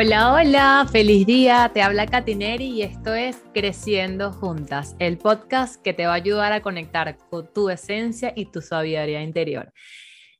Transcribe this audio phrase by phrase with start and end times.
[0.00, 5.92] Hola, hola, feliz día, te habla Katineri y esto es Creciendo Juntas, el podcast que
[5.92, 9.72] te va a ayudar a conectar con tu esencia y tu sabiduría interior.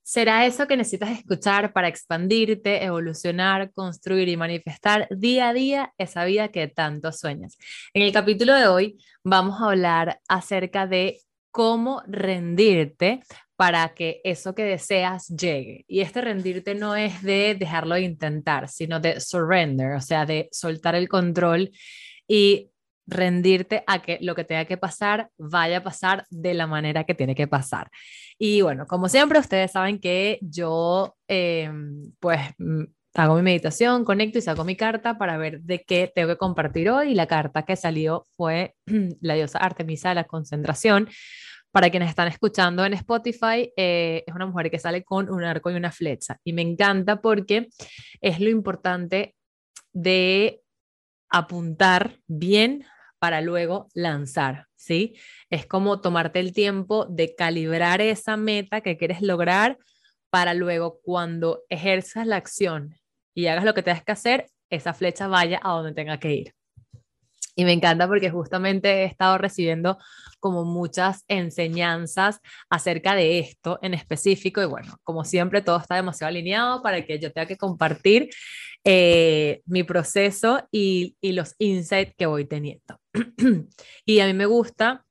[0.05, 6.25] Será eso que necesitas escuchar para expandirte, evolucionar, construir y manifestar día a día esa
[6.25, 7.59] vida que tanto sueñas.
[7.95, 11.19] En el capítulo de hoy vamos a hablar acerca de
[11.51, 13.23] cómo rendirte
[13.59, 15.85] para que eso que deseas llegue.
[15.89, 20.49] Y este rendirte no es de dejarlo de intentar, sino de surrender, o sea, de
[20.53, 21.73] soltar el control
[22.29, 22.71] y
[23.05, 27.17] rendirte a que lo que tenga que pasar vaya a pasar de la manera que
[27.17, 27.91] tiene que pasar.
[28.39, 34.39] Y bueno, como siempre, ustedes saben que yo, em, pues, mm, hago mi meditación, conecto
[34.39, 37.11] y saco mi carta para ver de qué tengo que compartir hoy.
[37.11, 38.77] Y la carta que salió fue
[39.21, 41.09] la diosa Artemisa de la concentración
[41.71, 45.71] para quienes están escuchando en Spotify, eh, es una mujer que sale con un arco
[45.71, 46.39] y una flecha.
[46.45, 47.69] Y me encanta porque
[48.21, 49.35] es lo importante
[49.93, 50.63] de
[51.31, 52.85] apuntar bien
[53.19, 55.17] para luego lanzar, ¿sí?
[55.51, 59.79] Es como tomarte el tiempo de calibrar esa meta que quieres lograr
[60.31, 62.95] para luego cuando ejerzas la acción
[63.35, 66.58] y hagas lo que tengas que hacer, esa flecha vaya a donde tenga que ir.
[67.59, 69.99] Y me encanta porque justamente he estado recibiendo
[70.39, 74.63] como muchas enseñanzas acerca de esto en específico.
[74.63, 78.31] Y bueno, como siempre, todo está demasiado alineado para que yo tenga que compartir
[78.85, 83.01] eh, mi proceso y, los insights que voy teniendo.
[84.05, 85.05] y a mí me gusta,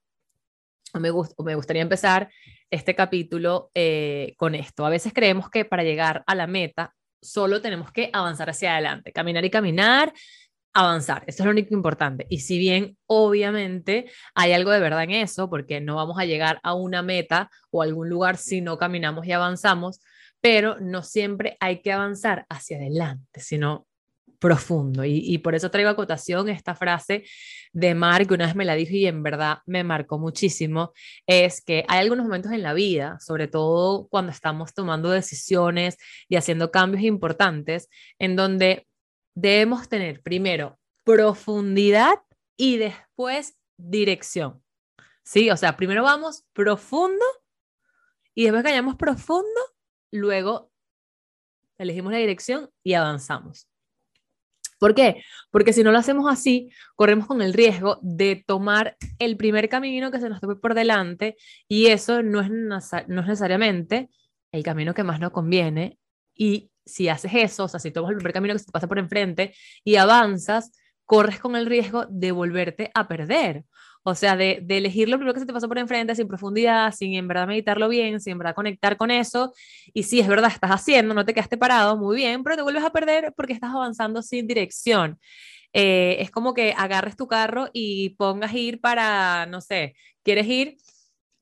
[0.94, 2.30] o me, gusta, me gustaría empezar
[2.72, 4.86] este capítulo eh, con esto.
[4.86, 9.12] A veces creemos que para llegar a la meta solo tenemos que avanzar hacia adelante,
[9.12, 10.14] caminar y caminar
[10.78, 11.24] avanzar.
[11.26, 12.28] Eso es lo único importante.
[12.30, 16.60] Y si bien obviamente hay algo de verdad en eso, porque no vamos a llegar
[16.62, 20.00] a una meta o algún lugar si no caminamos y avanzamos,
[20.40, 23.88] pero no siempre hay que avanzar hacia adelante, sino
[24.40, 25.04] profundo.
[25.04, 27.24] Y, por eso traigo a cotación esta frase
[27.74, 30.94] de Mar, que una vez me la dijo y en verdad me marcó muchísimo,
[31.26, 35.98] es que hay algunos momentos en la vida, sobre todo cuando estamos tomando decisiones
[36.30, 37.90] y haciendo cambios importantes,
[38.20, 38.86] en donde
[39.38, 42.16] debemos tener primero profundidad
[42.58, 44.64] y después dirección.
[45.24, 45.52] ¿Sí?
[45.52, 47.24] O sea, primero vamos profundo
[48.34, 49.60] y después que profundo,
[50.12, 50.72] luego
[51.78, 53.68] elegimos la dirección y avanzamos.
[54.80, 55.24] ¿Por qué?
[55.52, 60.10] Porque si no lo hacemos así, corremos con el riesgo de tomar el primer camino
[60.12, 61.36] que se nos tope por delante
[61.68, 64.10] y eso no es, no es necesariamente
[64.52, 66.00] el camino que más nos conviene
[66.34, 68.88] y si haces eso, o sea, si tomas el primer camino que se te pasa
[68.88, 69.54] por enfrente
[69.84, 70.72] y avanzas,
[71.06, 73.66] corres con el riesgo de volverte a perder.
[74.04, 77.14] O sea, de, elegir lo primero que se te pasa por enfrente sin profundidad, sin
[77.16, 79.54] en verdad meditarlo bien, sin en verdad conectar con eso.
[79.94, 82.86] Y si es verdad, estás haciendo, no te quedaste parado, muy bien, pero te vuelves
[82.86, 85.20] a perder porque estás avanzando sin dirección.
[85.74, 90.78] Eh, es como que agarres tu carro y pongas ir para, no sé, quieres ir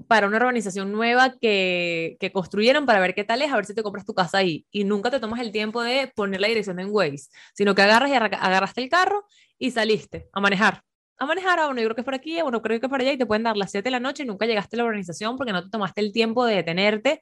[0.08, 3.74] para una urbanización nueva que, que, construyeron para ver qué tal es, a ver si
[3.74, 4.66] te compras tu casa ahí.
[4.72, 8.10] Y nunca te tomas el tiempo de poner la dirección en Waze, sino que agarras
[8.10, 9.26] y agarraste el carro
[9.58, 10.82] y saliste a manejar.
[11.18, 12.90] A manejar, a uno yo creo que es por aquí, a uno creo que es
[12.90, 14.80] por allá y te pueden dar las 7 de la noche y nunca llegaste a
[14.80, 17.22] la urbanización porque no te tomaste el tiempo de detenerte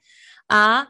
[0.50, 0.90] a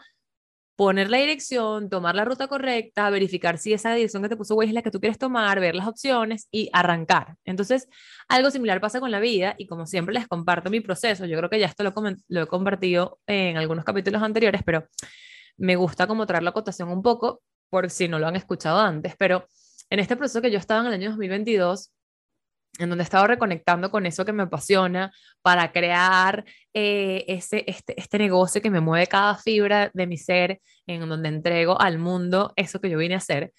[0.75, 4.69] poner la dirección, tomar la ruta correcta, verificar si esa dirección que te puso Waze
[4.69, 7.35] es la que tú quieres tomar, ver las opciones y arrancar.
[7.45, 7.87] Entonces,
[8.27, 11.49] algo similar pasa con la vida y como siempre les comparto mi proceso, yo creo
[11.49, 11.93] que ya esto lo,
[12.27, 14.87] lo he compartido en algunos capítulos anteriores, pero
[15.57, 19.15] me gusta como traer la acotación un poco por si no lo han escuchado antes,
[19.17, 19.47] pero
[19.89, 21.91] en este proceso que yo estaba en el año 2022,
[22.79, 25.11] en donde he estado reconectando con eso que me apasiona
[25.41, 30.59] para crear eh, ese, este, este negocio que me mueve cada fibra de mi ser,
[30.87, 33.53] en donde entrego al mundo eso que yo vine a hacer.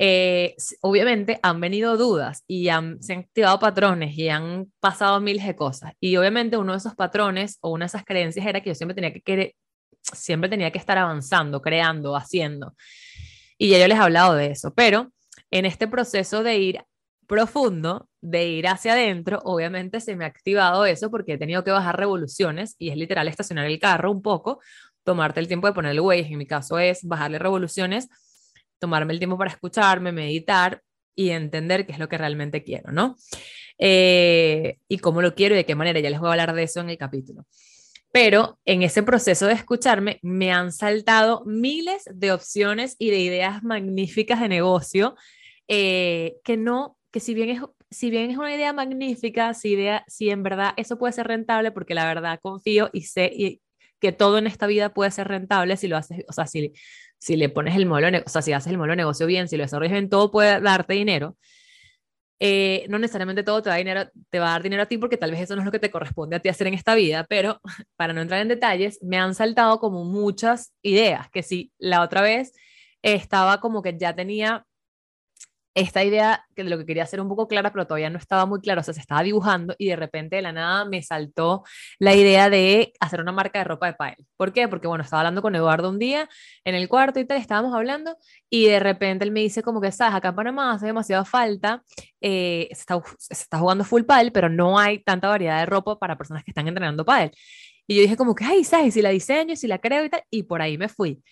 [0.00, 5.46] Eh, obviamente han venido dudas y han, se han activado patrones y han pasado miles
[5.46, 5.92] de cosas.
[5.98, 8.94] Y obviamente uno de esos patrones o una de esas creencias era que yo siempre
[8.94, 9.54] tenía que, querer,
[10.02, 12.74] siempre tenía que estar avanzando, creando, haciendo.
[13.56, 15.10] Y ya yo les he hablado de eso, pero
[15.50, 16.84] en este proceso de ir
[17.28, 21.70] profundo de ir hacia adentro, obviamente se me ha activado eso porque he tenido que
[21.70, 24.60] bajar revoluciones y es literal estacionar el carro un poco,
[25.04, 28.08] tomarte el tiempo de poner el Waze, en mi caso es bajarle revoluciones,
[28.80, 30.82] tomarme el tiempo para escucharme, meditar
[31.14, 33.16] y entender qué es lo que realmente quiero, ¿no?
[33.78, 36.62] Eh, y cómo lo quiero y de qué manera, ya les voy a hablar de
[36.64, 37.44] eso en el capítulo.
[38.10, 43.62] Pero en ese proceso de escucharme me han saltado miles de opciones y de ideas
[43.62, 45.14] magníficas de negocio
[45.68, 47.60] eh, que no que si bien es,
[47.90, 51.72] si bien es una idea magnífica, si, idea, si en verdad eso puede ser rentable,
[51.72, 53.60] porque la verdad confío y sé y
[54.00, 56.72] que todo en esta vida puede ser rentable si lo haces, o sea, si,
[57.18, 59.56] si le pones el modelo, o sea, si haces el modelo de negocio bien, si
[59.56, 61.36] lo desarrollas bien, todo puede darte dinero.
[62.40, 65.32] Eh, no necesariamente todo te, dinero, te va a dar dinero a ti porque tal
[65.32, 67.60] vez eso no es lo que te corresponde a ti hacer en esta vida, pero
[67.96, 72.22] para no entrar en detalles, me han saltado como muchas ideas que si la otra
[72.22, 72.52] vez
[73.02, 74.67] estaba como que ya tenía
[75.78, 78.46] esta idea que de lo que quería hacer un poco clara, pero todavía no estaba
[78.46, 81.62] muy clara, o sea, se estaba dibujando y de repente de la nada me saltó
[81.98, 84.16] la idea de hacer una marca de ropa de Pael.
[84.36, 84.66] ¿Por qué?
[84.68, 86.28] Porque bueno, estaba hablando con Eduardo un día
[86.64, 88.16] en el cuarto y tal, estábamos hablando
[88.50, 91.82] y de repente él me dice como que, sabes, acá en Panamá hace demasiada falta,
[92.20, 95.98] eh, se, está, se, está, jugando full Pael, pero no hay tanta variedad de ropa
[95.98, 97.30] para personas que están entrenando Pael.
[97.86, 98.94] Y yo dije como que, ay, ¿sabes?
[98.94, 101.22] Si la diseño, si la creo y tal, y por ahí me fui,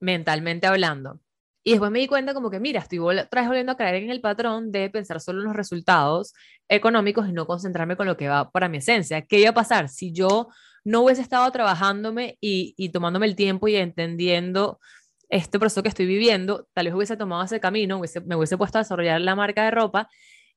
[0.00, 1.20] mentalmente hablando.
[1.62, 4.10] Y después me di cuenta como que, mira, estoy otra vez volviendo a caer en
[4.10, 6.32] el patrón de pensar solo en los resultados
[6.68, 9.22] económicos y no concentrarme con lo que va para mi esencia.
[9.22, 10.48] ¿Qué iba a pasar si yo
[10.84, 14.80] no hubiese estado trabajándome y, y tomándome el tiempo y entendiendo
[15.28, 16.66] este proceso que estoy viviendo?
[16.72, 20.08] Tal vez hubiese tomado ese camino, me hubiese puesto a desarrollar la marca de ropa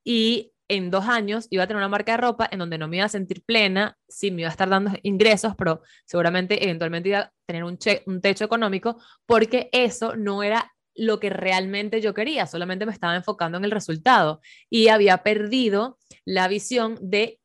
[0.02, 2.96] y en dos años iba a tener una marca de ropa en donde no me
[2.96, 7.18] iba a sentir plena, sí me iba a estar dando ingresos, pero seguramente eventualmente iba
[7.18, 8.96] a tener un, un techo económico,
[9.26, 13.70] porque eso no era lo que realmente yo quería, solamente me estaba enfocando en el
[13.70, 17.40] resultado y había perdido la visión de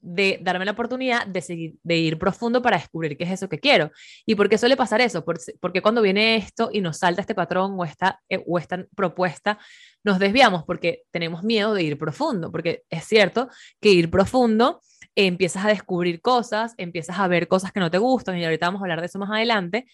[0.00, 3.58] de darme la oportunidad de, seguir, de ir profundo para descubrir qué es eso que
[3.58, 3.90] quiero.
[4.24, 5.24] ¿Y por qué suele pasar eso?
[5.60, 9.58] Porque cuando viene esto y nos salta este patrón o esta, eh, o esta propuesta,
[10.02, 13.48] nos desviamos porque tenemos miedo de ir profundo, porque es cierto
[13.80, 14.80] que ir profundo
[15.16, 18.80] empiezas a descubrir cosas, empiezas a ver cosas que no te gustan y ahorita vamos
[18.80, 19.86] a hablar de eso más adelante,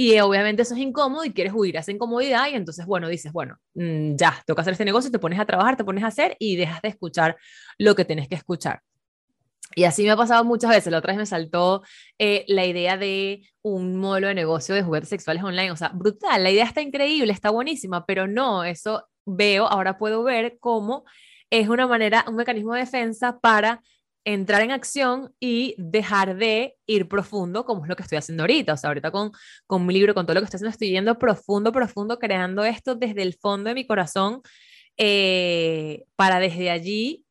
[0.00, 3.32] y obviamente eso es incómodo y quieres huir a esa incomodidad y entonces, bueno, dices,
[3.32, 6.36] bueno, mm, ya, toca hacer este negocio, te pones a trabajar, te pones a hacer
[6.38, 7.36] y dejas de escuchar
[7.78, 8.80] lo que tienes que escuchar.
[9.74, 10.92] Y así me ha pasado muchas veces.
[10.92, 11.82] La otra vez me saltó
[12.16, 15.72] eh, la idea de un modelo de negocio de juguetes sexuales online.
[15.72, 16.44] O sea, brutal.
[16.44, 21.06] La idea está increíble, está buenísima, pero no, eso veo, ahora puedo ver cómo
[21.50, 23.82] es una manera, un mecanismo de defensa para
[24.24, 28.74] entrar en acción y dejar de ir profundo, como es lo que estoy haciendo ahorita.
[28.74, 29.32] O sea, ahorita con,
[29.66, 32.94] con mi libro, con todo lo que estoy haciendo, estoy yendo profundo, profundo, creando esto
[32.94, 34.42] desde el fondo de mi corazón
[34.96, 37.24] eh, para desde allí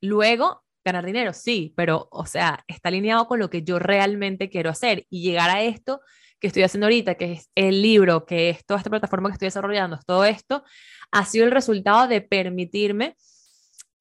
[0.00, 4.68] luego ganar dinero, sí, pero, o sea, está alineado con lo que yo realmente quiero
[4.68, 6.02] hacer y llegar a esto
[6.38, 9.46] que estoy haciendo ahorita, que es el libro, que es toda esta plataforma que estoy
[9.46, 10.62] desarrollando, todo esto,
[11.10, 13.16] ha sido el resultado de permitirme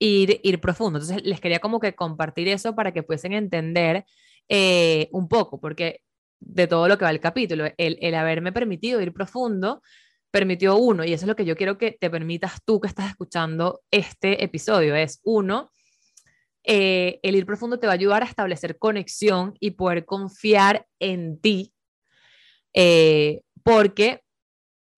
[0.04, 1.00] ir, profundo.
[1.00, 4.06] Entonces, les quería como que compartir eso para que pudiesen entender
[4.50, 6.02] eh, un poco, porque
[6.40, 9.82] de todo lo que va el capítulo, el, el haberme permitido ir profundo
[10.30, 13.08] permitió uno, y eso es lo que yo quiero que te permitas tú que estás
[13.10, 15.70] escuchando este episodio, es uno,
[16.64, 21.40] eh, el ir profundo te va a ayudar a establecer conexión y poder confiar en
[21.40, 21.72] ti,
[22.74, 24.23] eh, porque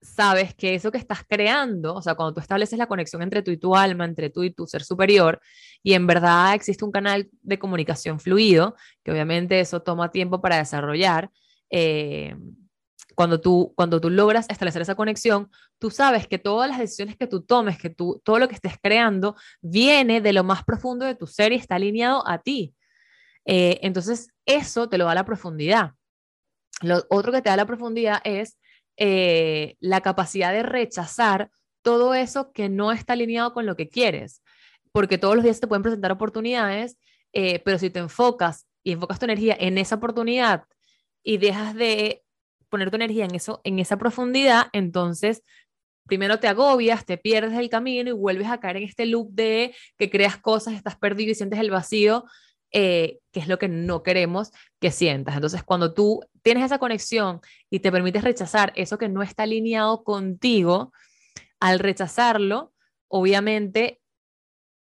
[0.06, 3.52] sabes que eso que estás creando, o sea, cuando tú estableces la conexión entre tú
[3.52, 5.42] y tu alma, entre tú y tu ser superior,
[5.84, 10.58] y en verdad existe un canal de comunicación fluido, que obviamente eso toma tiempo para
[10.58, 11.32] desarrollar,
[11.70, 12.36] eh,
[13.16, 15.50] cuando tú, cuando tú logras establecer esa conexión,
[15.80, 18.76] tú sabes que todas las decisiones que tú tomes, que tú, todo lo que estés
[18.82, 22.76] creando, viene de lo más profundo de tu ser y está alineado a ti.
[23.46, 25.92] Eh, entonces, eso te lo da la profundidad.
[26.82, 28.58] Lo otro que te da la profundidad es
[28.98, 31.50] eh, la capacidad de rechazar
[31.82, 34.42] todo eso que no está alineado con lo que quieres,
[34.92, 36.98] porque todos los días te pueden presentar oportunidades,
[37.34, 40.64] eh, pero si te enfocas y enfocas tu energía en esa oportunidad
[41.24, 42.24] y dejas de
[42.70, 45.44] poner tu energía en eso, en esa profundidad, entonces
[46.08, 49.76] primero te agobias, te pierdes el camino y vuelves a caer en este loop de
[49.98, 52.26] que creas cosas, estás perdido y sientes el vacío,
[52.78, 54.52] eh, que es lo que no queremos
[54.82, 55.36] que sientas.
[55.36, 57.40] Entonces, cuando tú tienes esa conexión
[57.70, 60.92] y te permites rechazar eso que no está alineado contigo,
[61.62, 62.74] al rechazarlo,
[63.08, 64.02] obviamente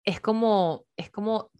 [0.06, 1.50] es como, es como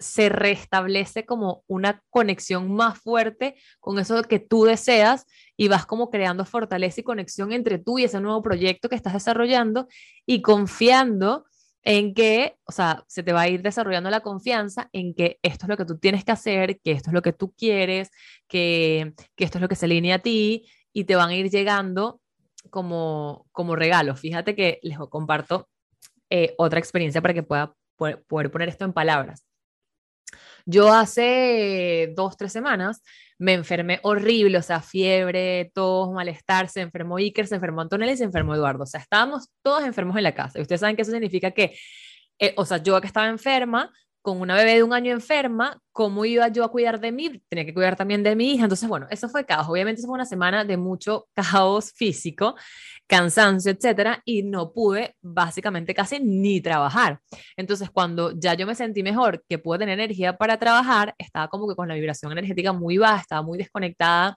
[0.00, 5.26] se restablece como una conexión más fuerte con eso que tú deseas
[5.56, 9.12] y vas como creando fortaleza y conexión entre tú y ese nuevo proyecto que estás
[9.12, 9.86] desarrollando
[10.26, 11.44] y confiando
[11.82, 15.66] en que, o sea, se te va a ir desarrollando la confianza en que esto
[15.66, 18.10] es lo que tú tienes que hacer, que esto es lo que tú quieres,
[18.48, 21.50] que, que esto es lo que se alinea a ti y te van a ir
[21.50, 22.20] llegando
[22.70, 24.20] como, como regalos.
[24.20, 25.68] Fíjate que les comparto
[26.30, 27.74] eh, otra experiencia para que pueda
[28.28, 29.46] poner esto en palabras.
[30.64, 33.02] Yo hace dos, tres semanas
[33.42, 38.16] me enfermé horrible, o sea, fiebre, tos, malestar, se enfermó Iker, se enfermó Antonella y
[38.16, 38.84] se enfermó Eduardo.
[38.84, 40.60] O sea, estábamos todos enfermos en la casa.
[40.60, 41.76] Y ustedes saben que eso significa que,
[42.38, 46.24] eh, o sea, yo que estaba enferma, con una bebé de un año enferma, ¿cómo
[46.24, 47.42] iba yo a cuidar de mí?
[47.48, 48.62] Tenía que cuidar también de mi hija.
[48.62, 49.68] Entonces, bueno, eso fue caos.
[49.68, 52.54] Obviamente, eso fue una semana de mucho caos físico,
[53.08, 57.20] cansancio, etcétera, y no pude básicamente casi ni trabajar.
[57.56, 61.68] Entonces, cuando ya yo me sentí mejor, que pude tener energía para trabajar, estaba como
[61.68, 64.36] que con la vibración energética muy baja, estaba muy desconectada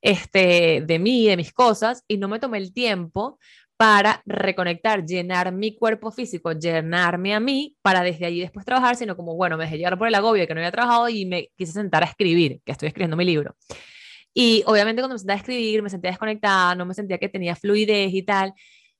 [0.00, 3.38] este, de mí, de mis cosas, y no me tomé el tiempo
[3.78, 9.16] para reconectar, llenar mi cuerpo físico, llenarme a mí, para desde allí después trabajar, sino
[9.16, 11.72] como, bueno, me dejé llevar por el agobio que no había trabajado y me quise
[11.72, 13.54] sentar a escribir, que estoy escribiendo mi libro.
[14.34, 17.54] Y obviamente cuando me senté a escribir, me sentía desconectada, no me sentía que tenía
[17.54, 18.52] fluidez y tal.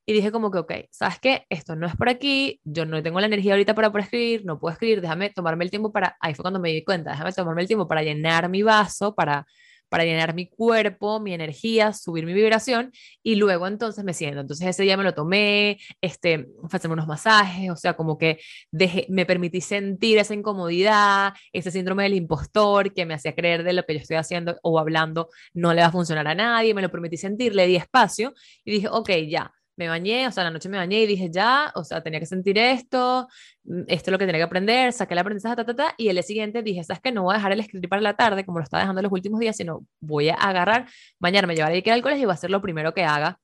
[0.06, 1.44] Y dije como que, ok, ¿sabes qué?
[1.50, 4.60] Esto no es por aquí, yo no tengo la energía ahorita para poder escribir, no
[4.60, 7.62] puedo escribir, déjame tomarme el tiempo para, ahí fue cuando me di cuenta, déjame tomarme
[7.62, 9.44] el tiempo para llenar mi vaso, para
[9.88, 12.92] para llenar mi cuerpo, mi energía, subir mi vibración
[13.22, 14.40] y luego entonces me siento.
[14.40, 18.40] Entonces ese día me lo tomé, este, hacerme unos masajes, o sea, como que
[18.70, 23.72] dejé, me permití sentir esa incomodidad, ese síndrome del impostor que me hacía creer de
[23.72, 26.82] lo que yo estoy haciendo o hablando no le va a funcionar a nadie, me
[26.82, 30.50] lo permití sentir, le di espacio y dije, ok, ya, me bañé, o sea, la
[30.50, 33.28] noche me bañé y dije, ya, o sea, tenía que sentir esto,
[33.64, 36.08] mm, esto es lo que tenía que aprender, saqué la aprendizaje, ta, ta, ta, y
[36.08, 38.44] el día siguiente dije, sabes que no voy a dejar el escribir para la tarde,
[38.44, 40.86] como lo estaba dejando los últimos días, sino voy a agarrar,
[41.20, 43.38] bañarme, llevar el al colegio y va a ser lo primero que haga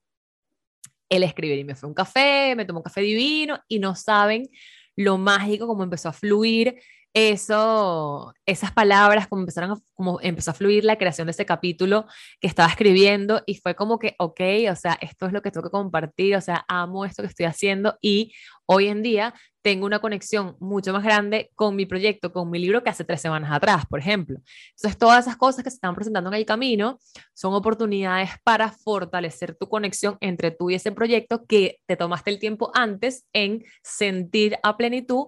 [1.09, 1.59] el escribir.
[1.59, 4.49] Y me fue un café, me tomó un café divino y no saben
[4.95, 6.75] lo mágico como empezó a fluir
[7.15, 12.07] eso, esas palabras, como empezaron como empezó a fluir la creación de ese capítulo
[12.41, 15.63] que estaba escribiendo y fue como que, ok, o sea, esto es lo que tengo
[15.63, 18.33] que compartir, o sea, amo esto que estoy haciendo y
[18.65, 22.83] hoy en día tengo una conexión mucho más grande con mi proyecto, con mi libro
[22.83, 24.41] que hace tres semanas atrás, por ejemplo.
[24.71, 26.99] Entonces, todas esas cosas que se están presentando en el camino
[27.33, 32.39] son oportunidades para fortalecer tu conexión entre tú y ese proyecto que te tomaste el
[32.39, 35.27] tiempo antes en sentir a plenitud.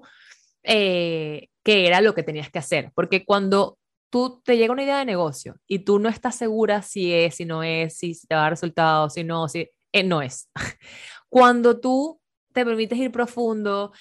[0.63, 2.93] Eh, que era lo que tenías que hacer.
[2.95, 3.77] Porque cuando
[4.09, 7.43] tú te llega una idea de negocio y tú no estás segura si es, si
[7.43, 10.49] no es, si te va a dar resultados, si no, si eh, no es.
[11.27, 12.21] Cuando tú
[12.53, 13.91] te permites ir profundo,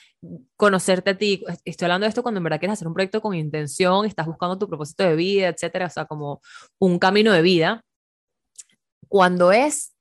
[0.55, 3.35] conocerte a ti, estoy hablando de esto cuando en verdad quieres hacer un proyecto con
[3.35, 6.41] intención, estás buscando tu propósito de vida, etcétera, o sea, como
[6.79, 7.85] un camino de vida.
[9.09, 9.93] Cuando es,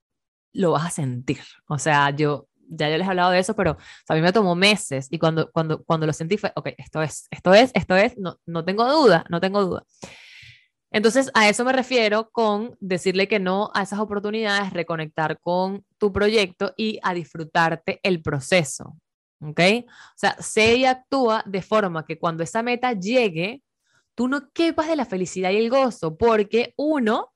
[0.52, 1.40] lo vas a sentir.
[1.68, 3.76] O sea, yo ya yo les he hablado de eso, pero
[4.08, 7.26] a mí me tomó meses y cuando, cuando, cuando lo sentí fue, ok, esto es,
[7.30, 9.84] esto es, esto es, no, no tengo duda, no tengo duda.
[10.90, 16.12] Entonces, a eso me refiero con decirle que no a esas oportunidades, reconectar con tu
[16.12, 18.96] proyecto y a disfrutarte el proceso.
[19.40, 19.60] ¿Ok?
[19.84, 23.62] O sea, sé y actúa de forma que cuando esa meta llegue,
[24.14, 27.32] tú no quepas de la felicidad y el gozo, porque uno,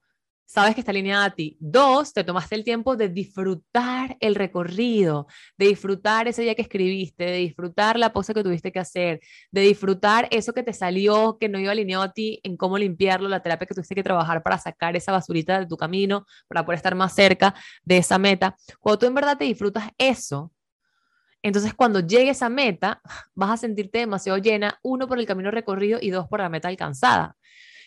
[0.50, 1.56] sabes que está alineada a ti.
[1.60, 7.22] Dos, te tomaste el tiempo de disfrutar el recorrido, de disfrutar ese día que escribiste,
[7.22, 9.20] de disfrutar la pose que tuviste que hacer,
[9.52, 13.28] de disfrutar eso que te salió, que no iba alineado a ti, en cómo limpiarlo,
[13.28, 16.78] la terapia que tuviste que trabajar para sacar esa basurita de tu camino, para poder
[16.78, 17.54] estar más cerca
[17.84, 18.56] de esa meta.
[18.80, 20.52] Cuando tú en verdad te disfrutas eso,
[21.42, 23.00] entonces, cuando llegue esa meta,
[23.34, 26.66] vas a sentirte demasiado llena, uno por el camino recorrido y dos por la meta
[26.66, 27.36] alcanzada.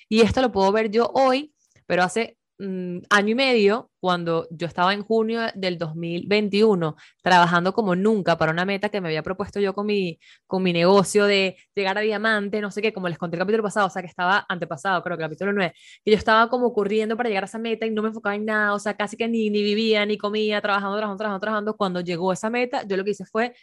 [0.07, 1.53] Y esto lo puedo ver yo hoy,
[1.85, 7.95] pero hace Mm, año y medio, cuando yo estaba en junio del 2021 trabajando como
[7.95, 11.57] nunca para una meta que me había propuesto yo con mi, con mi negocio de
[11.73, 14.07] llegar a diamante, no sé qué, como les conté el capítulo pasado, o sea, que
[14.07, 15.73] estaba antepasado, creo que el capítulo 9,
[16.05, 18.45] que yo estaba como corriendo para llegar a esa meta y no me enfocaba en
[18.45, 21.77] nada, o sea, casi que ni, ni vivía, ni comía, trabajando, trabajando, trabajando, trabajando.
[21.77, 23.55] Cuando llegó esa meta, yo lo que hice fue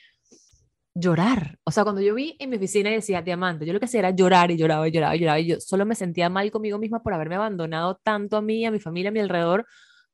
[0.95, 1.59] llorar.
[1.65, 4.01] O sea, cuando yo vi en mi oficina y decía diamante, yo lo que hacía
[4.01, 6.79] era llorar y lloraba y lloraba y lloraba y yo solo me sentía mal conmigo
[6.79, 9.67] misma por haberme abandonado tanto a mí, a mi familia, a mi alrededor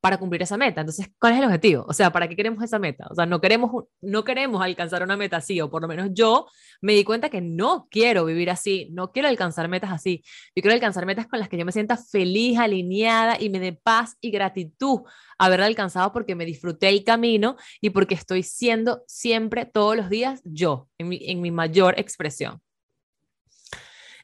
[0.07, 0.83] para cumplir esa meta.
[0.83, 1.85] Entonces, ¿cuál es el objetivo?
[1.89, 3.09] O sea, ¿para qué queremos esa meta?
[3.11, 6.47] O sea, no queremos, no queremos alcanzar una meta así, o por lo menos yo
[6.81, 10.23] me di cuenta que no quiero vivir así, no quiero alcanzar metas así.
[10.55, 13.73] Yo quiero alcanzar metas con las que yo me sienta feliz, alineada y me dé
[13.73, 15.01] paz y gratitud
[15.39, 20.41] haberla alcanzado porque me disfruté el camino y porque estoy siendo siempre, todos los días,
[20.45, 22.61] yo, en mi, en mi mayor expresión.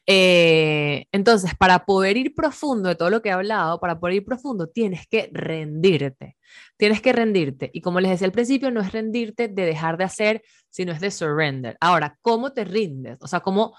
[0.05, 4.25] Eh, entonces, para poder ir profundo de todo lo que he hablado, para poder ir
[4.25, 6.37] profundo, tienes que rendirte.
[6.77, 7.71] Tienes que rendirte.
[7.73, 10.99] Y como les decía al principio, no es rendirte de dejar de hacer, sino es
[10.99, 11.77] de surrender.
[11.79, 13.17] Ahora, ¿cómo te rindes?
[13.21, 13.75] O sea, ¿cómo,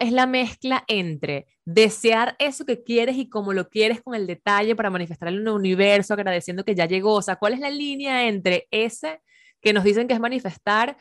[0.00, 4.74] es la mezcla entre desear eso que quieres y cómo lo quieres con el detalle
[4.76, 7.14] para manifestar en el universo, agradeciendo que ya llegó?
[7.14, 9.20] O sea, ¿cuál es la línea entre ese
[9.60, 10.96] que nos dicen que es manifestar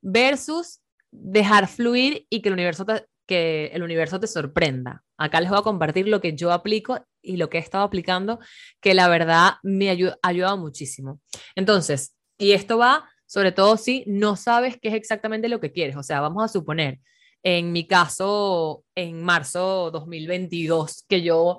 [0.00, 5.04] versus dejar fluir y que el universo te, que el universo te sorprenda.
[5.18, 8.40] Acá les voy a compartir lo que yo aplico y lo que he estado aplicando,
[8.80, 11.20] que la verdad me ha ayudado muchísimo.
[11.54, 15.96] Entonces, y esto va sobre todo si no sabes qué es exactamente lo que quieres.
[15.96, 17.00] O sea, vamos a suponer,
[17.44, 21.58] En mi caso, en marzo 2022, que yo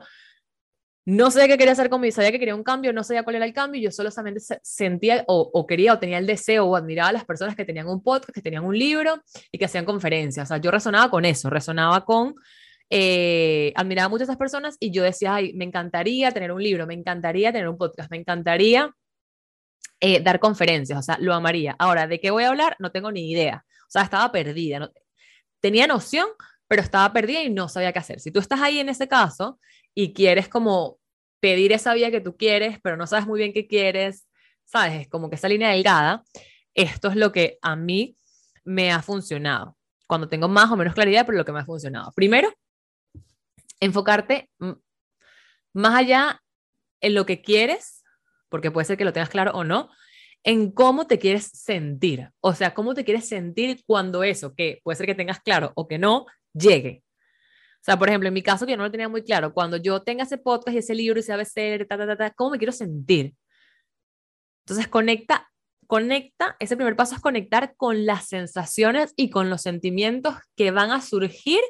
[1.09, 3.37] no sabía qué quería hacer con mi, sabía que quería un cambio, no sabía cuál
[3.37, 7.13] era el cambio, yo solamente sentía o, quería o tenía el deseo o admiraba a
[7.13, 9.19] las personas que tenían un podcast, que tenían un libro
[9.51, 10.45] y que hacían conferencias.
[10.45, 12.35] O sea, yo resonaba con eso, resonaba con,
[12.91, 16.85] eh, admiraba mucho a esas personas y yo decía, ay, me encantaría tener un libro,
[16.85, 18.93] me encantaría tener un podcast, me encantaría
[19.99, 21.75] eh, dar conferencias, o sea, lo amaría.
[21.79, 22.75] Ahora, ¿de qué voy a hablar?
[22.77, 23.65] No tengo ni idea.
[23.87, 24.77] O sea, estaba perdida.
[24.77, 24.91] No,
[25.59, 26.27] tenía noción,
[26.67, 28.19] pero estaba perdida y no sabía qué hacer.
[28.19, 29.59] Si tú estás ahí en ese caso
[29.95, 30.99] y quieres como
[31.39, 34.27] pedir esa vía que tú quieres, pero no sabes muy bien qué quieres,
[34.65, 36.24] sabes, es como que esa línea delgada,
[36.74, 38.15] esto es lo que a mí
[38.63, 39.75] me ha funcionado.
[40.08, 42.12] Cuando tengo más o menos claridad, pero lo que me ha funcionado.
[42.15, 42.51] Primero,
[43.79, 44.50] enfocarte
[45.74, 46.41] más allá
[47.01, 48.03] en lo que quieres,
[48.50, 49.89] porque puede ser que lo tengas claro o no,
[50.43, 52.29] en cómo te quieres sentir.
[52.39, 55.88] O sea, cómo te quieres sentir cuando eso, que puede ser que tengas claro o
[55.88, 57.03] que no, llegue.
[57.81, 59.77] O sea, por ejemplo, en mi caso, que yo no lo tenía muy claro, cuando
[59.77, 62.51] yo tenga ese podcast y ese libro y ese ABC, ta, ta, ta, ta, ¿cómo
[62.51, 63.33] me quiero sentir?
[64.65, 65.50] Entonces, conecta,
[65.88, 70.91] conecta, ese primer paso es conectar con las sensaciones y con los sentimientos que van
[70.91, 71.62] a surgir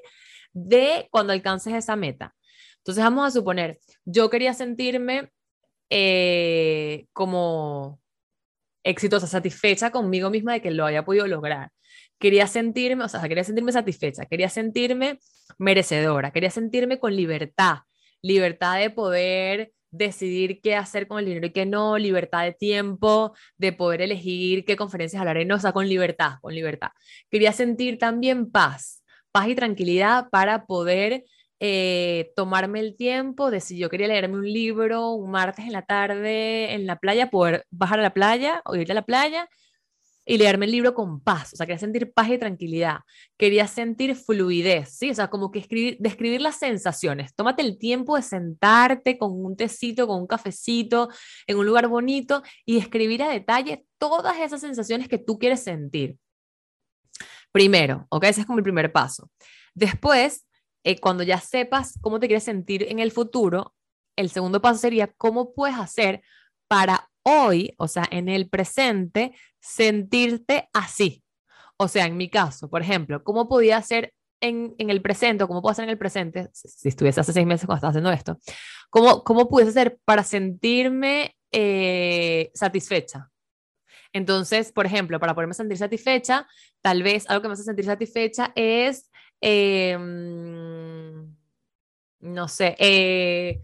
[0.52, 2.36] de cuando alcances esa meta.
[2.78, 5.32] Entonces, vamos a suponer, yo quería sentirme
[5.90, 8.02] eh, como
[8.84, 11.72] exitosa, satisfecha conmigo misma de que lo haya podido lograr.
[12.20, 15.20] Quería sentirme, o sea, quería sentirme satisfecha, quería sentirme
[15.58, 17.80] merecedora, quería sentirme con libertad,
[18.22, 23.34] libertad de poder decidir qué hacer con el dinero y qué no, libertad de tiempo,
[23.58, 26.90] de poder elegir qué conferencias hablaré, no, o sea, con libertad, con libertad.
[27.30, 31.24] Quería sentir también paz, paz y tranquilidad para poder
[31.60, 35.82] eh, tomarme el tiempo de si yo quería leerme un libro un martes en la
[35.82, 39.50] tarde en la playa, poder bajar a la playa o ir a la playa
[40.30, 43.00] y leerme el libro con paz, o sea, quería sentir paz y tranquilidad,
[43.36, 45.10] quería sentir fluidez, ¿sí?
[45.10, 49.58] O sea, como que escribir, describir las sensaciones, tómate el tiempo de sentarte con un
[49.58, 51.10] tecito, con un cafecito,
[51.48, 56.16] en un lugar bonito y escribir a detalle todas esas sensaciones que tú quieres sentir.
[57.52, 58.26] Primero, ¿ok?
[58.26, 59.32] Ese es como el primer paso.
[59.74, 60.46] Después,
[60.84, 63.74] eh, cuando ya sepas cómo te quieres sentir en el futuro,
[64.16, 66.22] el segundo paso sería cómo puedes hacer
[66.68, 71.24] para hoy, o sea, en el presente, sentirte así.
[71.78, 75.62] O sea, en mi caso, por ejemplo, ¿cómo podía hacer en, el presente o cómo
[75.62, 78.38] puedo hacer en el presente, si estuviese hace seis meses cuando estaba haciendo esto,
[78.90, 83.30] cómo, cómo pudiese hacer para sentirme eh, satisfecha?
[84.12, 86.48] Entonces, por ejemplo, para poderme sentir satisfecha,
[86.82, 91.36] tal vez algo que me hace sentir satisfecha es, em,
[92.20, 93.62] no sé, eh,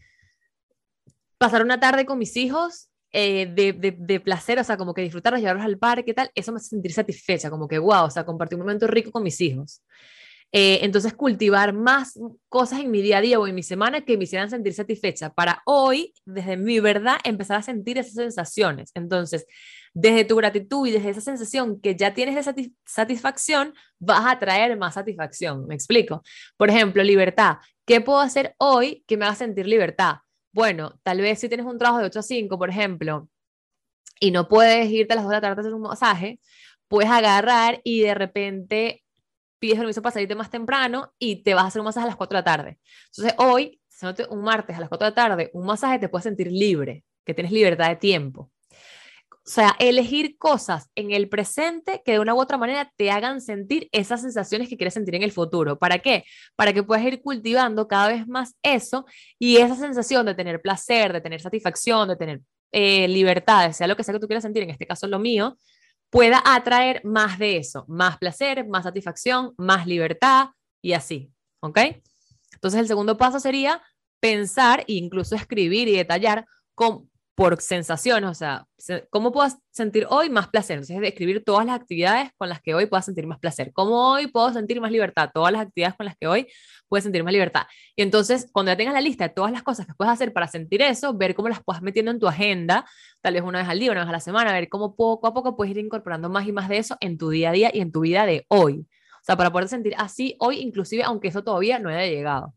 [1.37, 5.65] pasar una tarde con mis hijos eh, de, placer, o sea, como que disfrutarlos, llevarlos
[5.65, 8.65] al parque, tal, eso me hace sentir satisfecha, como que, wow, o sea, compartir un
[8.65, 9.81] momento rico con mis hijos.
[10.51, 14.17] Eh, entonces, cultivar más cosas en mi día a día o en mi semana que
[14.17, 18.91] me hicieran sentir satisfecha para hoy, desde mi verdad, empezar a sentir esas sensaciones.
[18.95, 19.45] Entonces,
[19.93, 24.77] desde tu gratitud y desde esa sensación que ya tienes de satisfacción, vas a traer
[24.77, 25.65] más satisfacción.
[25.67, 26.21] ¿Me explico?
[26.57, 27.59] Por ejemplo, libertad.
[27.85, 30.17] ¿Qué puedo hacer hoy que me haga sentir libertad?
[30.55, 33.27] Bueno, tal vez si tienes un trabajo de 8 a 5, por ejemplo,
[34.21, 36.39] y no puedes irte a las 2 de la tarde a hacer un masaje,
[36.87, 39.03] puedes agarrar y de repente
[39.59, 42.15] pides permiso para salirte más temprano y te vas a hacer un masaje a las
[42.15, 42.79] 4 de la tarde.
[43.07, 43.81] Entonces, hoy,
[44.29, 47.33] un martes a las 4 de la tarde, un masaje te puedes sentir libre, que
[47.33, 48.49] tienes libertad de tiempo.
[49.47, 53.41] O sea, elegir cosas en el presente que de una u otra manera te hagan
[53.41, 55.77] sentir esas sensaciones que quieres sentir en el futuro.
[55.77, 56.23] ¿Para qué?
[56.55, 59.05] Para que puedas ir cultivando cada vez más eso
[59.37, 63.95] y esa sensación de tener placer, de tener satisfacción, de tener eh, libertad, sea lo
[63.95, 65.57] que sea que tú quieras sentir, en este caso lo mío,
[66.09, 70.49] pueda atraer más de eso, más placer, más satisfacción, más libertad
[70.81, 71.31] y así.
[71.59, 71.79] ¿Ok?
[72.53, 73.81] Entonces el segundo paso sería
[74.19, 78.65] pensar e incluso escribir y detallar con, por sensaciones, o sea,
[79.09, 80.77] ¿cómo puedo sentir hoy más placer?
[80.77, 83.73] Entonces, describir todas las actividades con las que hoy puedo sentir más placer.
[83.73, 85.31] ¿Cómo hoy puedo sentir más libertad?
[85.33, 86.47] Todas las actividades con las que hoy
[86.87, 87.63] puedo sentir más libertad.
[87.93, 90.47] Y entonces, cuando ya tengas la lista de todas las cosas que puedes hacer para
[90.47, 92.85] sentir eso, ver cómo las puedes metiendo en tu agenda,
[93.21, 95.33] tal vez una vez al día, una vez a la semana, ver cómo poco a
[95.33, 97.81] poco puedes ir incorporando más y más de eso en tu día a día y
[97.81, 98.87] en tu vida de hoy.
[99.15, 102.53] O sea, para poder sentir así hoy, inclusive, aunque eso todavía no haya llegado.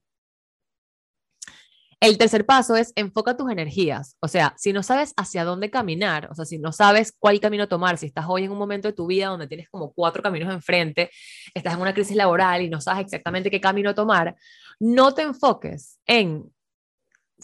[2.01, 4.17] El tercer paso es enfoca tus energías.
[4.21, 7.67] O sea, si no sabes hacia dónde caminar, o sea, si no sabes cuál camino
[7.67, 10.53] tomar, si estás hoy en un momento de tu vida donde tienes como cuatro caminos
[10.53, 11.11] enfrente,
[11.55, 14.37] estás en una crisis laboral y no sabes exactamente qué camino tomar,
[14.79, 16.49] no te enfoques en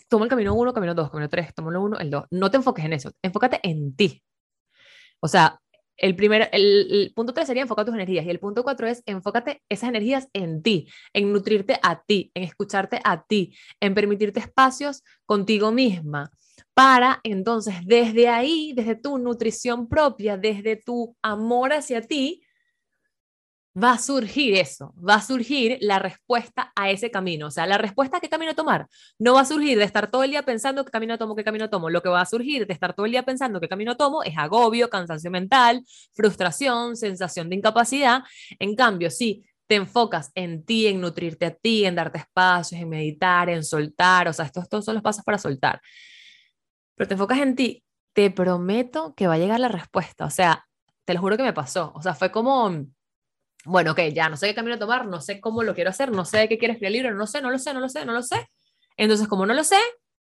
[0.08, 2.24] toma el camino uno, camino dos, camino tres, toma el uno, el dos.
[2.30, 4.22] No te enfoques en eso, enfócate en ti.
[5.20, 5.60] O sea,
[5.96, 9.62] el, primer, el, punto 3 sería enfocar tus energías y el punto 4 es enfócate
[9.68, 15.02] esas energías en ti, en nutrirte a ti, en escucharte a ti, en permitirte espacios
[15.26, 16.30] contigo misma
[16.74, 22.42] para entonces desde ahí, desde tu nutrición propia, desde tu amor hacia ti,
[23.76, 27.48] va a surgir eso, va a surgir la respuesta a ese camino.
[27.48, 28.87] O sea, la respuesta a qué camino tomar
[29.18, 31.68] no va a surgir de estar todo el día pensando qué camino tomo, qué camino
[31.70, 31.90] tomo.
[31.90, 34.37] Lo que va a surgir de estar todo el día pensando qué camino tomo es
[34.38, 35.84] agobio, cansancio mental,
[36.14, 38.22] frustración, sensación de incapacidad.
[38.58, 42.88] En cambio, si te enfocas en ti, en nutrirte a ti, en darte espacios, en
[42.88, 45.80] meditar, en soltar, o sea, estos, estos son los pasos para soltar.
[46.94, 50.26] Pero te enfocas en ti, te prometo que va a llegar la respuesta.
[50.26, 50.64] O sea,
[51.04, 51.92] te lo juro que me pasó.
[51.94, 52.70] O sea, fue como
[53.64, 56.24] bueno, ok, ya no sé qué camino tomar, no sé cómo lo quiero hacer, no
[56.24, 58.12] sé qué quiere escribir el libro, no sé, no lo sé, no lo sé, no
[58.12, 58.48] lo sé.
[58.96, 59.79] Entonces, como no lo sé,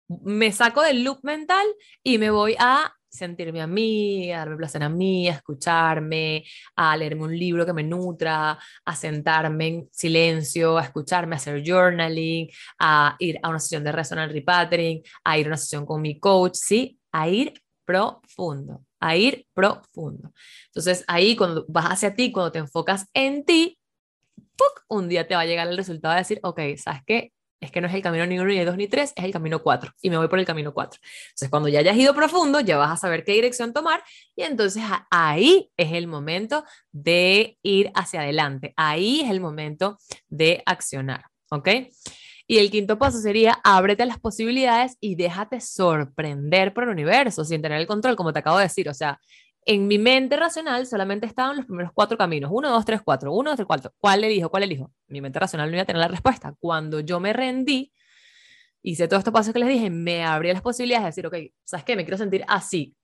[0.07, 1.65] me saco del loop mental
[2.03, 6.43] y me voy a sentirme a mí, a darme placer a mí, a escucharme,
[6.75, 11.63] a leerme un libro que me nutra, a sentarme en silencio, a escucharme, a hacer
[11.65, 16.01] journaling, a ir a una sesión de resonance repatterning, a ir a una sesión con
[16.01, 16.99] mi coach, ¿sí?
[17.11, 17.53] A ir
[17.85, 20.33] profundo a ir profundo.
[20.67, 23.79] Entonces ahí cuando vas hacia ti, cuando te enfocas en ti,
[24.87, 27.31] un día te va a llegar el resultado de decir, ok, ¿sabes qué?
[27.59, 29.61] Es que no es el camino ni uno, ni dos, ni tres, es el camino
[29.63, 29.91] cuatro.
[30.01, 30.99] Y me voy por el camino cuatro.
[31.29, 34.03] Entonces, cuando ya hayas ido profundo, ya vas a saber qué dirección tomar.
[34.35, 38.73] Y entonces ahí es el momento de ir hacia adelante.
[38.77, 41.25] Ahí es el momento de accionar.
[41.49, 41.69] ¿Ok?
[42.47, 47.43] Y el quinto paso sería ábrete a las posibilidades y déjate sorprender por el universo
[47.43, 48.87] sin tener el control, como te acabo de decir.
[48.87, 49.19] O sea,
[49.65, 52.51] en mi mente racional solamente estaban los primeros cuatro caminos.
[52.53, 53.33] Uno, dos, tres, cuatro.
[53.33, 53.93] Uno, dos, tres, cuatro.
[53.97, 54.49] ¿Cuál elijo?
[54.49, 54.91] ¿Cuál elijo?
[55.07, 56.53] Mi mente racional no iba a tener la respuesta.
[56.59, 57.91] Cuando yo me rendí,
[58.83, 61.83] hice todos estos pasos que les dije, me abrí las posibilidades de decir, ok, ¿sabes
[61.83, 61.95] qué?
[61.95, 62.95] Me quiero sentir así.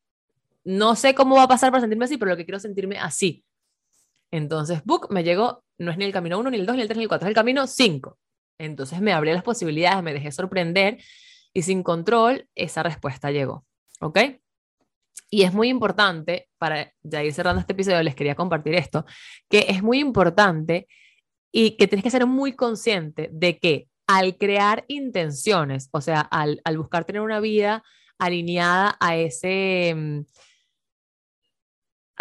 [0.64, 3.44] No sé cómo va a pasar para sentirme así, pero lo que quiero sentirme así.
[4.30, 6.88] Entonces, Book me llegó, no es ni el camino uno, ni el dos, ni el
[6.88, 8.20] tres, ni el cuatro, es el camino cinco.
[8.62, 11.00] Entonces me abrí las posibilidades, me dejé sorprender
[11.54, 13.66] y sin control esa respuesta llegó.
[14.00, 14.20] ¿Ok?
[15.30, 19.06] Y es muy importante, para ya ir cerrando este episodio, les quería compartir esto,
[19.50, 20.88] que es muy importante
[21.52, 26.62] y que tienes que ser muy consciente de que al crear intenciones, o sea, al,
[26.66, 27.84] al buscar tener una vida
[28.20, 30.22] alineada a ese mm,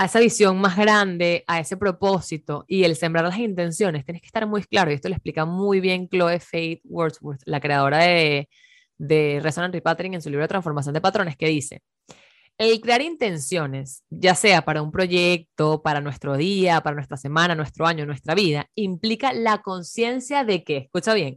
[0.00, 4.28] a esa visión más grande, a ese propósito y el sembrar las intenciones, tienes que
[4.28, 8.48] estar muy claro, y esto lo explica muy bien Chloe Faith Wordsworth, la creadora de,
[8.96, 11.82] de Resonant Repatterning en su libro Transformación de Patrones, que dice,
[12.56, 17.86] el crear intenciones, ya sea para un proyecto, para nuestro día, para nuestra semana, nuestro
[17.86, 21.36] año, nuestra vida, implica la conciencia de que, escucha bien,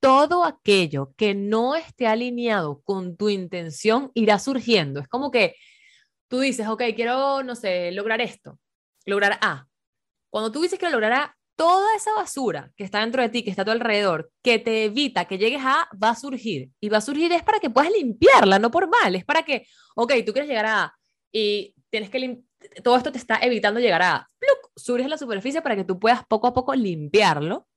[0.00, 5.00] todo aquello que no esté alineado con tu intención irá surgiendo.
[5.00, 5.54] Es como que
[6.32, 8.58] tú dices, ok, quiero, no sé, lograr esto,
[9.04, 9.66] lograr A.
[10.30, 13.50] Cuando tú dices que lograr A, toda esa basura que está dentro de ti, que
[13.50, 16.70] está a tu alrededor, que te evita que llegues a A, va a surgir.
[16.80, 19.66] Y va a surgir es para que puedas limpiarla, no por mal, es para que,
[19.94, 20.98] ok, tú quieres llegar a A
[21.30, 22.40] y tienes que
[22.82, 24.28] todo esto te está evitando llegar a A.
[24.38, 24.72] ¡Pluc!
[24.74, 27.68] Surge la superficie para que tú puedas poco a poco limpiarlo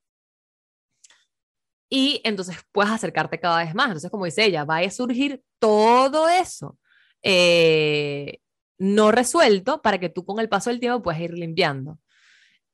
[1.90, 3.88] y entonces puedas acercarte cada vez más.
[3.88, 6.78] Entonces, como dice ella, va a surgir todo eso.
[7.22, 8.38] Eh,
[8.78, 11.98] no resuelto para que tú con el paso del tiempo puedas ir limpiando.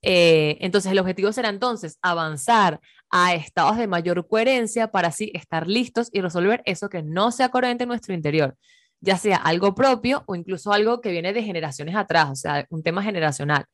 [0.03, 5.69] Eh, entonces el objetivo será entonces avanzar a estados de mayor coherencia para así estar
[5.69, 8.57] listos y resolver eso que no sea coherente en nuestro interior,
[9.01, 12.83] ya sea algo propio o incluso algo que viene de generaciones atrás, o sea, un
[12.83, 13.67] tema generacional.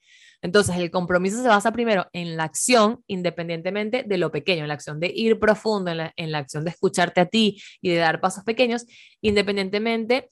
[0.43, 4.75] Entonces el compromiso se basa primero en la acción, independientemente de lo pequeño, en la
[4.75, 7.97] acción de ir profundo, en la, en la acción de escucharte a ti y de
[7.97, 8.87] dar pasos pequeños,
[9.21, 10.31] independientemente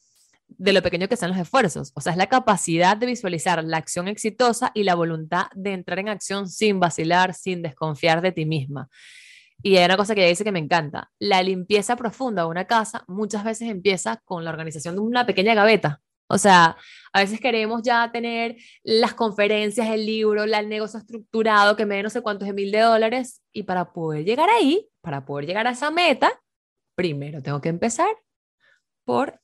[0.48, 1.92] de lo pequeño que sean los esfuerzos.
[1.94, 5.98] O sea, es la capacidad de visualizar la acción exitosa y la voluntad de entrar
[5.98, 8.88] en acción sin vacilar, sin desconfiar de ti misma.
[9.62, 11.11] Y hay una cosa que ella dice que me encanta.
[11.18, 15.54] La limpieza profunda de una casa muchas veces empieza con la organización de una pequeña
[15.54, 16.02] gaveta.
[16.28, 16.76] O sea,
[17.12, 22.02] a veces queremos ya tener las conferencias, el libro, el negocio estructurado que me dé
[22.02, 23.42] no sé cuántos de mil de dólares.
[23.52, 26.32] Y para poder llegar ahí, para poder llegar a esa meta,
[26.96, 28.09] primero tengo que empezar
[29.04, 29.40] por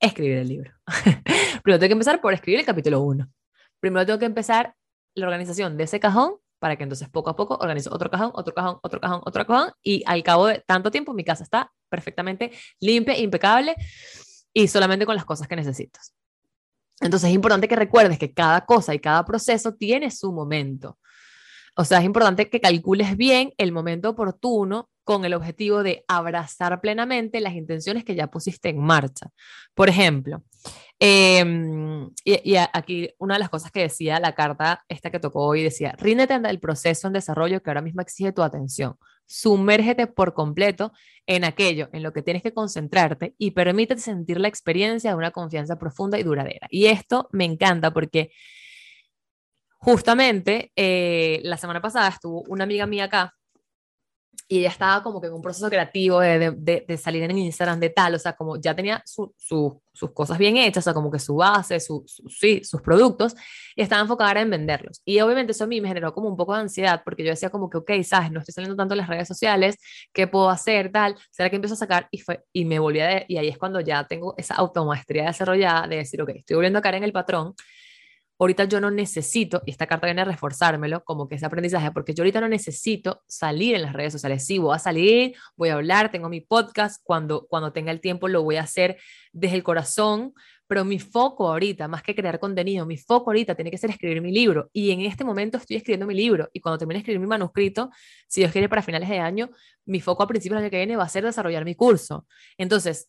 [0.00, 0.72] escribir el libro.
[1.62, 3.28] Primero tengo que empezar por escribir el capítulo 1.
[3.80, 4.74] Primero tengo que empezar
[5.14, 8.54] la organización de ese cajón para que entonces poco a poco organizo otro cajón, otro
[8.54, 12.52] cajón, otro cajón, otro cajón y al cabo de tanto tiempo mi casa está perfectamente
[12.80, 13.76] limpia, impecable
[14.52, 16.14] y solamente con las cosas que necesitas.
[17.00, 20.98] Entonces es importante que recuerdes que cada cosa y cada proceso tiene su momento.
[21.76, 26.82] O sea, es importante que calcules bien el momento oportuno con el objetivo de abrazar
[26.82, 29.30] plenamente las intenciones que ya pusiste en marcha.
[29.72, 30.42] Por ejemplo,
[31.00, 35.62] Em, y, aquí una de las cosas que decía la carta, esta que tocó hoy,
[35.62, 38.96] decía, ríndete ante el proceso en desarrollo que ahora mismo exige tu atención.
[39.26, 40.92] Sumérgete por completo
[41.26, 45.30] en aquello en lo que tienes que concentrarte y permítete sentir la experiencia de una
[45.30, 46.66] confianza profunda y duradera.
[46.70, 48.32] Y esto me encanta porque
[49.78, 53.37] justamente eh, la semana pasada estuvo una amiga mía acá
[54.50, 56.50] y ella estaba como que en un proceso creativo de,
[56.86, 59.30] de, salir en Instagram de tal, o sea, como ya tenía sus
[60.14, 63.36] cosas bien hechas, o sea, como que su base, su, sus productos,
[63.76, 65.02] y estaba enfocada en venderlos.
[65.04, 67.50] Y obviamente eso a mí me generó como un poco de ansiedad, porque yo decía
[67.50, 69.76] como que, ok, sabes, no estoy saliendo tanto en las redes sociales,
[70.14, 71.14] ¿qué puedo hacer, tal?
[71.30, 72.08] ¿Será que empiezo a sacar?
[72.10, 75.86] Y, fue, y me volví a, y ahí es cuando ya tengo esa automaestría desarrollada
[75.86, 77.54] de decir, ok, estoy volviendo a caer en el patrón,
[78.38, 82.14] ahorita yo no necesito, y esta carta viene a reforzármelo, como que ese aprendizaje, porque
[82.14, 84.44] yo ahorita no necesito salir en las redes sociales.
[84.46, 88.28] Sí, voy a salir, voy a hablar, tengo mi podcast, cuando, cuando tenga el tiempo
[88.28, 88.96] lo voy a hacer
[89.32, 90.34] desde el corazón,
[90.68, 94.20] pero mi foco ahorita, más que crear contenido, mi foco ahorita tiene que ser escribir
[94.20, 94.68] mi libro.
[94.72, 96.50] Y en este momento estoy escribiendo mi libro.
[96.52, 97.90] Y cuando termine de escribir mi manuscrito,
[98.28, 99.48] si Dios quiere para finales de año,
[99.86, 102.26] mi foco a principios del año que viene va a ser desarrollar mi curso.
[102.58, 103.08] Entonces,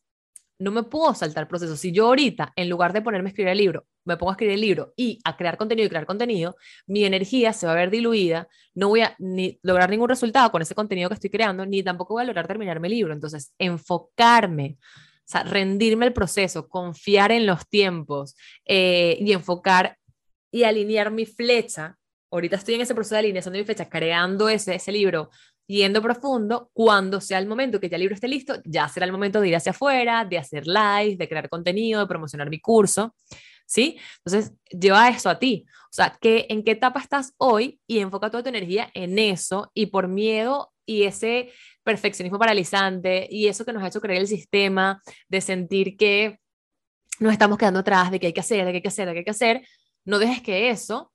[0.59, 1.77] no me puedo saltar el proceso.
[1.77, 4.55] Si yo ahorita, en lugar de ponerme a escribir el libro, me pongo a escribir
[4.55, 7.89] el libro y a crear contenido y crear contenido, mi energía se va a ver
[7.89, 9.15] diluida, no voy a
[9.63, 12.89] lograr ningún resultado con ese contenido que estoy creando, ni tampoco voy a lograr terminarme
[12.89, 13.13] el libro.
[13.13, 14.77] Entonces, enfocarme,
[15.33, 19.97] o rendirme el proceso, confiar en los tiempos eh, y enfocar
[20.51, 21.95] y alinear mi flecha.
[22.31, 25.29] Ahorita estoy en ese proceso de alineación de mi flecha, creando ese, ese libro
[25.69, 29.11] yendo profundo, cuando sea el momento que ya el libro esté listo, ya será el
[29.11, 33.15] momento de ir hacia afuera, de hacer live, de crear contenido, de promocionar mi curso,
[33.67, 33.99] ¿sí?
[34.25, 35.65] Entonces, lleva eso a ti.
[35.83, 37.79] O sea, ¿qué, ¿en qué etapa estás hoy?
[37.85, 41.51] Y enfoca toda tu energía en eso y por miedo y ese
[41.83, 46.39] perfeccionismo paralizante y eso que nos ha hecho creer el sistema de sentir que
[47.19, 49.13] nos estamos quedando atrás, de que hay que hacer, de que hay que hacer, de
[49.13, 49.67] que hay que hacer,
[50.03, 51.11] no dejes que eso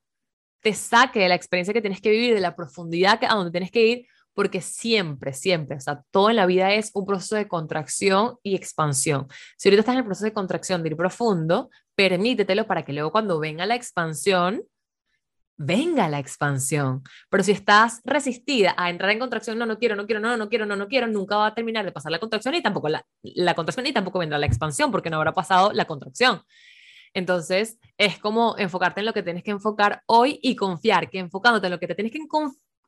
[0.61, 3.69] te saque de la experiencia que tienes que vivir, de la profundidad a donde tienes
[3.69, 7.47] que ir, porque siempre, siempre, o sea, todo en la vida es un proceso de
[7.47, 9.27] contracción y expansión.
[9.57, 13.11] Si ahorita estás en el proceso de contracción, de ir profundo, permítetelo para que luego
[13.11, 14.61] cuando venga la expansión,
[15.57, 17.01] venga la expansión.
[17.29, 20.49] Pero si estás resistida a entrar en contracción, no, no quiero, no quiero, no, no
[20.49, 23.05] quiero, no, no quiero, nunca va a terminar de pasar la contracción y tampoco la,
[23.21, 26.41] la contracción y tampoco vendrá la expansión porque no habrá pasado la contracción.
[27.13, 31.67] Entonces, es como enfocarte en lo que tienes que enfocar hoy y confiar que enfocándote
[31.67, 32.19] en lo que te tienes que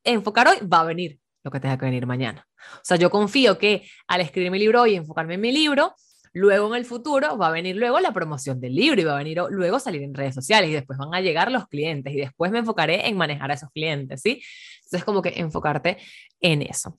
[0.04, 2.46] enfocar hoy va a venir lo que tenga que venir mañana.
[2.76, 5.96] O sea, yo confío que al escribir mi libro hoy y enfocarme en mi libro,
[6.34, 9.18] luego en el futuro va a venir luego la promoción del libro y va a
[9.18, 12.52] venir luego salir en redes sociales y después van a llegar los clientes y después
[12.52, 14.44] me enfocaré en manejar a esos clientes, ¿sí?
[14.84, 15.98] Entonces, como que enfocarte
[16.42, 16.96] en eso.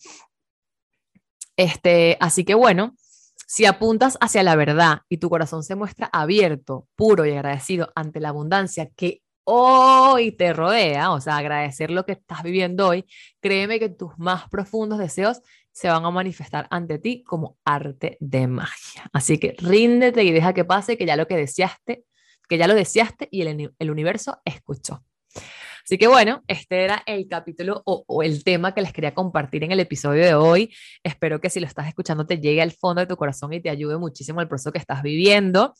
[1.56, 2.94] Este, así que bueno,
[3.46, 8.20] si apuntas hacia la verdad y tu corazón se muestra abierto, puro y agradecido ante
[8.20, 13.06] la abundancia que hoy te rodea, o sea, agradecer lo que estás viviendo hoy,
[13.40, 15.40] créeme que tus más profundos deseos
[15.72, 19.08] se van a manifestar ante ti como arte de magia.
[19.12, 22.04] Así que ríndete y deja que pase, que ya lo que deseaste,
[22.46, 25.02] que ya lo deseaste y el, el universo escuchó.
[25.88, 29.72] Así que bueno, este era el capítulo o, el tema que les quería compartir en
[29.72, 30.70] el episodio de hoy.
[31.03, 33.70] Espero que si lo estás escuchando te llegue al fondo de tu corazón y te
[33.70, 35.72] ayude muchísimo el proceso que estás viviendo,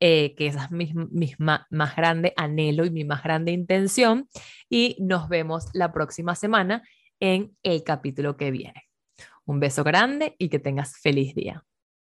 [0.00, 4.28] eh, que esa es mi, mi más grande anhelo y mi más grande intención.
[4.68, 6.82] Y nos vemos la próxima semana
[7.20, 8.88] en el capítulo que viene.
[9.44, 11.64] Un beso grande y que tengas feliz día.